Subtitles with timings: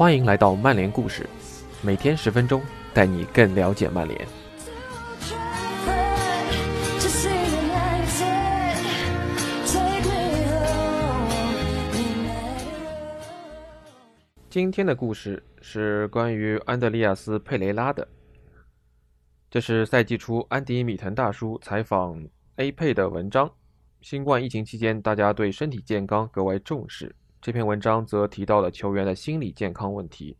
[0.00, 1.28] 欢迎来到曼联故事，
[1.82, 2.62] 每天十分钟，
[2.94, 4.26] 带你更了解曼联。
[14.48, 18.08] 今天的故事是关于安德利亚斯·佩雷拉的。
[19.50, 22.26] 这是赛季初安迪·米滕大叔采访
[22.56, 23.52] A 佩的文章。
[24.00, 27.14] 新冠疫情期间，大家对身体健康格外重视。
[27.40, 30.36] 这篇文章则提到了球员的心理健康问题。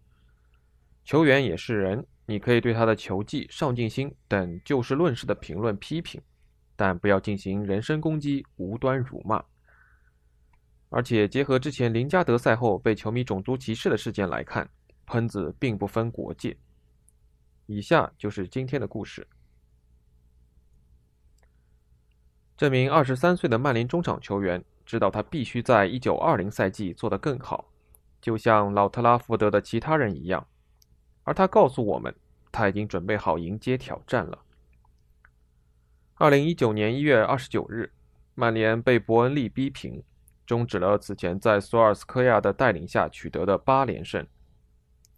[1.03, 6.21] 球员也是人，你可以对他的球技、上进心等就事论事的评论批评，
[6.77, 9.43] 但不要进行人身攻击、无端辱骂。
[10.91, 14.69] 而且结合之前林加德赛后被球迷种族歧视的事件来看，
[15.07, 16.55] 喷子并不分国界。
[17.65, 19.27] 以下就是今天的故事。
[22.59, 24.63] 这名二十三岁的曼联中场球员。
[24.91, 27.71] 知道他必须在一九二零赛季做得更好，
[28.21, 30.45] 就像老特拉福德的其他人一样。
[31.23, 32.13] 而他告诉我们，
[32.51, 34.37] 他已经准备好迎接挑战了。
[36.17, 37.93] 二零一九年一月二十九日，
[38.35, 40.03] 曼联被伯恩利逼平，
[40.45, 44.27] 终止了此前在索尔斯克亚的带领下取得的八连胜。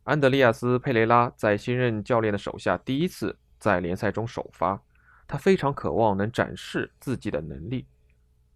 [0.02, 4.82] 安德利亚斯·佩雷拉在新任教练的手下第一次在联赛中首发，
[5.26, 7.86] 他非常渴望能展示自己的能力。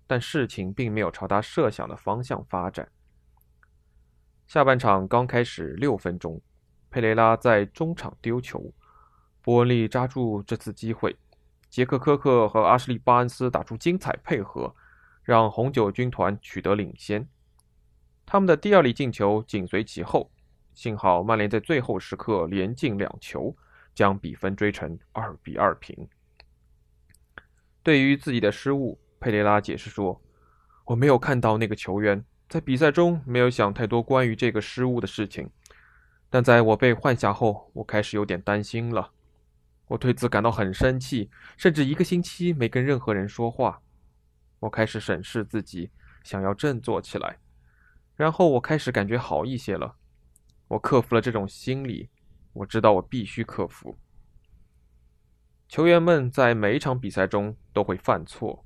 [0.07, 2.89] 但事情并没有朝他设想的方向发展。
[4.47, 6.41] 下半场刚开始六分钟，
[6.91, 8.73] 佩雷拉在中场丢球，
[9.43, 11.17] 伯恩利抓住这次机会，
[11.69, 14.73] 杰克科克和阿什利巴恩斯打出精彩配合，
[15.25, 17.29] 让红酒军团取得领先。
[18.25, 20.31] 他们的第二粒进球紧随其后，
[20.73, 23.57] 幸好曼联在最后时刻连进两球，
[23.95, 26.09] 将比分追成二比二平。
[27.83, 29.01] 对于自己的失误。
[29.19, 30.21] 佩雷拉解释说
[30.85, 35.51] ：“我没有看到那个球员，在比赛中没有想太多关于这个失误的事情。
[36.29, 39.13] 但在我被换下后，我开始有点担心了。
[39.89, 43.81] 我对此感到很生气，甚至一个星期没跟任何人说话。
[44.59, 45.91] 我开始审视自己，
[46.25, 47.39] 想要振作起来。
[48.17, 49.97] 然后我开始感觉好一些了。
[50.69, 52.09] 我克服了这种心理，
[52.53, 53.97] 我知道我必须克服。
[55.69, 58.63] 球员们在每一场比赛中都会犯错。”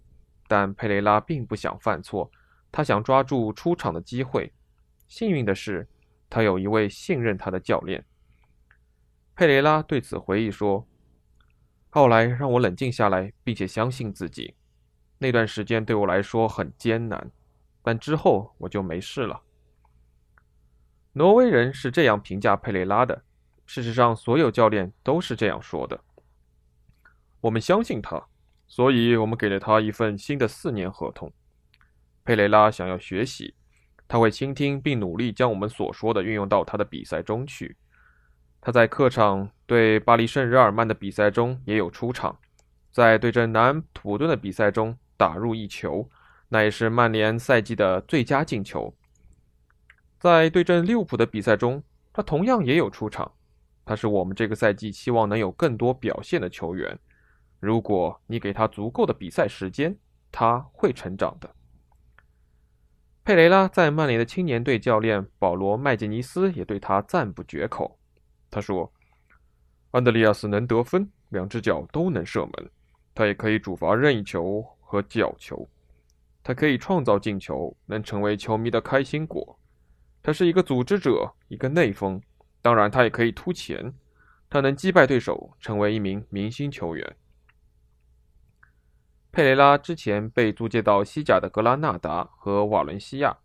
[0.51, 2.29] 但佩雷拉并不想犯错，
[2.73, 4.53] 他想抓住出场的机会。
[5.07, 5.89] 幸运的是，
[6.29, 8.05] 他有一位信任他的教练。
[9.37, 10.85] 佩雷拉对此回忆说
[11.89, 14.57] ：“后来让我冷静下来，并且相信自己。
[15.19, 17.31] 那段时间对我来说很艰难，
[17.81, 19.41] 但之后我就没事了。”
[21.15, 23.23] 挪威人是这样评价佩雷拉的。
[23.67, 26.01] 事实上，所有教练都是这样说的。
[27.41, 28.27] 我们相信他。
[28.73, 31.31] 所以，我们给了他一份新的四年合同。
[32.25, 33.53] 佩雷拉想要学习，
[34.07, 37.77] 他会倾听并努力将我们所说的运用到他的比赛中去。
[38.61, 42.39] 他在客场对巴黎圣日耳曼的比赛中也有出场，
[42.93, 46.09] 在对阵南安普顿的比赛中打入一球，
[46.49, 48.95] 那也是曼联赛季的最佳进球。
[50.21, 51.83] 在对阵利物浦的比赛中，
[52.13, 53.33] 他同样也有出场。
[53.85, 56.97] 他是我们这个赛季期望能有更多表现的球员。
[57.61, 59.95] 如果你给他足够的比赛时间，
[60.33, 61.55] 他会成长的。
[63.23, 67.99] 佩雷拉在曼联的青年队教练保罗·麦吉尼斯也对他赞不绝口。
[68.51, 68.91] 他说
[69.93, 72.71] ：“安德利亚斯能得分，两只脚都能射门，
[73.15, 75.69] 他也可以主罚任意球和角球，
[76.43, 79.57] 他可以创造进球，能成为球迷的开心果。
[80.23, 82.21] 他是一个组织者，一个内锋，
[82.63, 83.95] 当然他也可以突前，
[84.49, 87.17] 他能击败对手，成为一名明星球员。”
[89.33, 93.39] 佩雷拉之前被租借到西甲的格拉纳达和瓦伦西亚，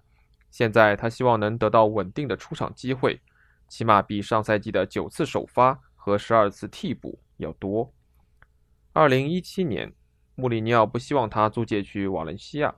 [0.49, 3.21] 现在他希望能得到稳定的出场机会，
[3.67, 7.93] 起码比上赛季的九次首发和十二次替补要多。
[8.93, 9.93] 二零一七年，
[10.33, 12.73] 穆里尼奥不希望他租借去瓦伦西亚，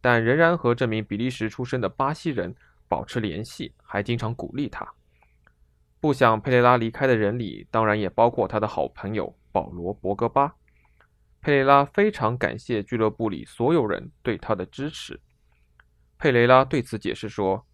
[0.00, 2.54] 但仍然和这名比利时出生的巴西人
[2.86, 4.86] 保持联系，还经常鼓励他。
[5.98, 10.54] 不想佩雷拉离开的人里，当然也包括他的好朋友保罗·博格巴。
[11.42, 15.20] 佩雷拉非常感谢俱乐部里所有人对他的支持。
[16.16, 17.66] 佩雷拉对此解释说：“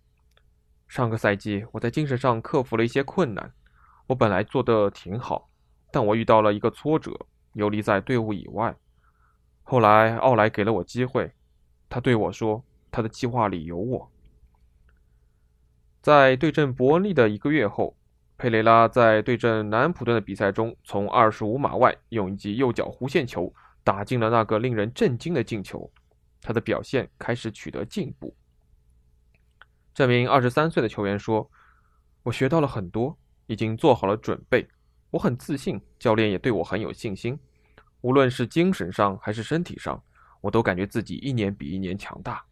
[0.88, 3.52] 上个赛季我在精神上克服了一些困难，
[4.06, 5.50] 我本来做的挺好，
[5.92, 7.14] 但我遇到了一个挫折，
[7.52, 8.74] 游离在队伍以外。
[9.62, 11.30] 后来奥莱给了我机会，
[11.90, 14.10] 他对我说他的计划里有我。”
[16.00, 17.97] 在对阵伯恩利的一个月后，
[18.38, 23.52] 佩雷拉在对阵南安普顿的比赛中，从二十五码外用一记右脚弧线球
[23.82, 25.90] 打进了那个令人震惊的进球。
[26.40, 28.32] 他的表现开始取得进步。
[29.92, 31.50] 这名二十三岁的球员说
[32.22, 33.18] ：“我学到了很多，
[33.48, 34.68] 已经做好了准备。
[35.10, 37.36] 我很自信，教练也对我很有信心。
[38.02, 40.00] 无论是精神上还是身体上，
[40.40, 42.44] 我都感觉自己一年比一年强大。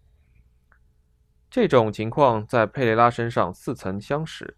[1.49, 4.57] 这种情况在佩雷拉身上似曾相识。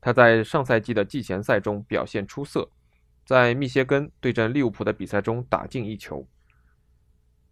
[0.00, 2.70] 他在上赛季的季前赛中表现出色，
[3.24, 6.26] 在密歇根对阵利物浦的比赛中打进一球。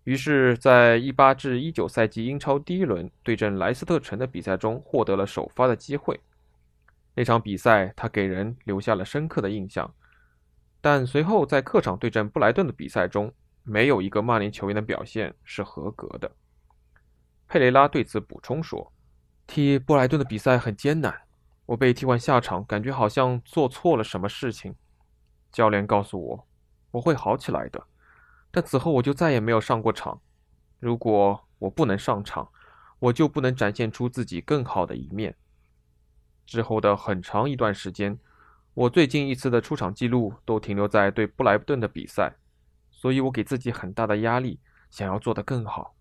[0.04, 6.18] 于是，在一八至一九赛季英超第一轮对阵莱斯特城的比赛中获得了首发的机会。
[7.14, 9.92] 那场比赛他给人留下了深刻的印象。
[10.80, 13.30] 但随后在客场对阵布莱顿的比赛中，
[13.64, 16.30] 没有一个曼联球员的表现是合格的。
[17.46, 18.90] 佩雷拉对此补充说
[19.46, 21.20] ：“踢布莱顿的比赛很艰难。”
[21.68, 24.74] 我被替换下场，感觉好像做错了什么事情。
[25.52, 26.48] 教练告诉我，
[26.92, 27.86] 我会好起来的。
[28.50, 30.18] 但此后我就再也没有上过场。
[30.78, 32.50] 如果我不能上场，
[32.98, 35.36] 我就不能展现出自己更好的一面。
[36.46, 38.18] 之后的很长一段时间，
[38.72, 42.34] 我最近一次的出场记录都停留在对布莱顿的比赛，
[42.90, 45.94] 所以我给自己很大的压力，想要做得更好。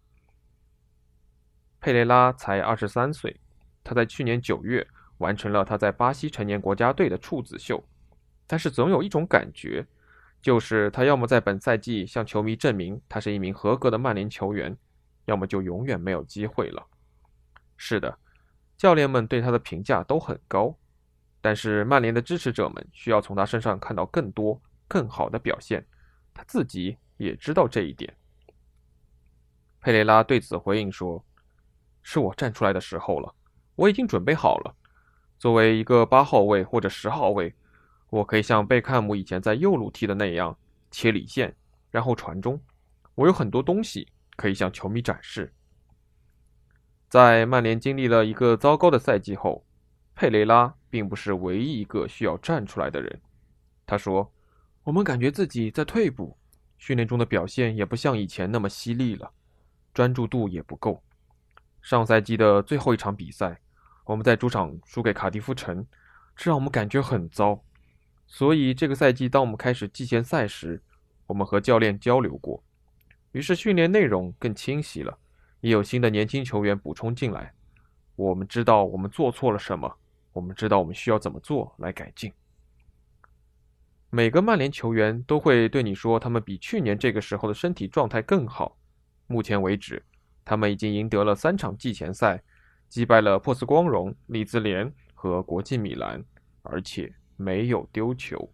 [1.81, 3.41] 佩雷拉才二十三岁，
[3.83, 4.87] 他在去年九月。
[5.17, 7.83] 完成了他在巴西成年国家队的处子秀，
[8.45, 9.85] 但是总有一种感觉，
[10.41, 14.77] 就是他要么在本赛季向球迷证明他是一名合格的曼联球员，
[15.25, 16.85] 要么就永远没有机会了。
[17.75, 18.17] 是的，
[18.77, 20.75] 教练们对他的评价都很高，
[21.41, 25.85] 但是曼联的支持者们需要从他身上看到更多、更好的表现，
[26.33, 28.13] 他自己也知道这一点。
[29.81, 31.23] 佩雷拉对此回应说
[32.01, 33.33] ：“是我站出来的时候了，
[33.75, 34.75] 我已经准备好了。”
[35.39, 37.53] 作为一个八号位或者十号位，
[38.09, 40.57] 我可以像贝克汉姆以前在右路踢的那样
[40.89, 41.55] 切里线，
[41.91, 42.59] 然后传中。
[43.13, 45.53] 我有很多东西可以向球迷展示。
[47.07, 49.63] 在曼联经历了一个糟糕的赛季后，
[50.15, 53.21] 佩雷拉并不是唯一一个需要站出来的人。
[53.85, 54.33] 他说
[54.83, 56.35] ：“我们感觉自己在退步，
[56.77, 59.31] 训练中的表现也不像以前那么犀利了，
[59.93, 61.03] 专注度也不够。
[61.81, 63.61] 上赛季的最后一场比赛。”
[64.07, 65.85] 我们在主场输给卡迪夫城，
[66.33, 67.61] 这让我们感觉很糟。
[68.25, 70.81] 所以这个赛季，当我们开始季前赛时，
[71.25, 72.63] 我们和教练交流过，
[73.33, 75.17] 于是训练内容更清晰了，
[75.59, 77.53] 也有新的年轻球员补充进来。
[78.15, 79.93] 我们知道我们做错了什么，
[80.31, 82.31] 我们知道我们需要怎么做来改进。
[84.09, 88.77] 每个曼联球员都会对你说，他们比去年这个时候的身体状态更好。
[89.27, 90.01] 目前为止，
[90.45, 92.41] 他们已经赢得了三场季前赛。
[92.89, 96.23] 击败了珀斯光荣、利兹联和国际米兰，
[96.63, 98.51] 而且没有丢球。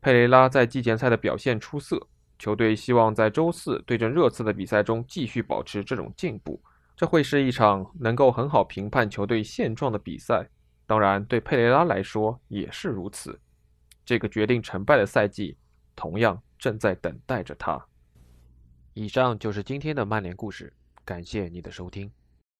[0.00, 2.08] 佩雷拉在季前赛的表现出色，
[2.38, 6.62] 球队希望在周四对阵热刺的比赛中继续保持这种进步。
[6.96, 10.46] 这会是一场能够很好评判球队现状的比赛，
[10.86, 13.40] 当然对佩雷拉来说也是如此。
[14.04, 15.56] 这个决定成败的赛季
[15.94, 17.82] 同样正在等待着他。
[18.92, 20.72] 以上就是今天的曼联故事，
[21.04, 22.10] 感谢你的收听。